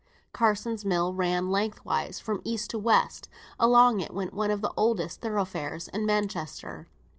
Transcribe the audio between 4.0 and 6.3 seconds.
went one of the oldest thoroughfares in